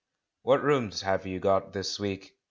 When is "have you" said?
1.03-1.39